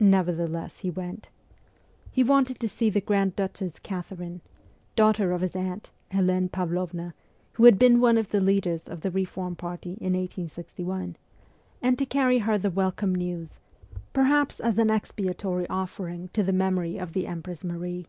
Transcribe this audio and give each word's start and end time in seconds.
Nevertheless, 0.00 0.78
he 0.78 0.90
went. 0.90 1.28
He 2.10 2.24
wanted 2.24 2.58
to 2.58 2.68
see 2.68 2.90
the 2.90 3.00
Grand 3.00 3.36
Duchess 3.36 3.78
Catherine 3.78 4.40
(daughter 4.96 5.30
of 5.30 5.40
his 5.40 5.54
aunt, 5.54 5.92
Helene 6.10 6.48
Pavlovna, 6.48 7.14
who 7.52 7.66
had 7.66 7.78
been 7.78 8.00
one 8.00 8.18
of 8.18 8.30
the 8.30 8.40
leaders 8.40 8.88
of 8.88 9.02
the 9.02 9.10
reform 9.12 9.54
party 9.54 9.92
in 10.00 10.14
1861), 10.14 11.14
and 11.80 11.96
to 11.96 12.04
carry 12.04 12.38
her 12.38 12.58
the 12.58 12.70
welcome 12.72 13.14
news, 13.14 13.60
perhaps 14.12 14.58
as 14.58 14.78
an 14.78 14.90
expiatory 14.90 15.68
offering 15.68 16.26
to 16.32 16.42
the 16.42 16.52
memory 16.52 16.98
of 16.98 17.12
the 17.12 17.28
Empress 17.28 17.62
Marie. 17.62 18.08